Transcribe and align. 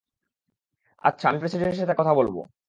আচ্ছা, 1.03 1.25
আমি 1.29 1.39
প্রেসিডেন্টের 1.39 1.79
সাথে 1.81 1.95
কথা 1.97 2.13
বলব। 2.13 2.35